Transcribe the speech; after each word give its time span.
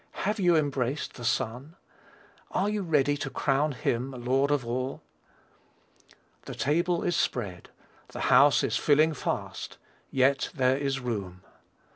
Have 0.25 0.39
you 0.39 0.55
embraced 0.55 1.13
the 1.13 1.23
Son? 1.23 1.75
Are 2.49 2.67
you 2.69 2.81
ready 2.81 3.15
to 3.17 3.29
"Crown 3.29 3.73
him 3.73 4.09
Lord 4.09 4.49
of 4.49 4.65
all?" 4.65 5.03
The 6.45 6.55
table 6.55 7.03
is 7.03 7.15
spread, 7.15 7.69
the 8.07 8.21
house 8.21 8.63
is 8.63 8.77
filling 8.77 9.13
fast: 9.13 9.77
"yet 10.09 10.49
there 10.55 10.75
is 10.75 10.99
room." 10.99 11.43